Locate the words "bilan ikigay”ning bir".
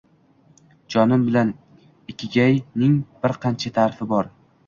1.25-3.35